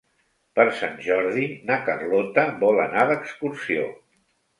Per 0.59 0.63
Sant 0.77 0.95
Jordi 1.07 1.43
na 1.71 1.77
Carlota 1.89 2.45
vol 2.65 2.81
anar 2.87 3.05
d'excursió. 3.13 3.85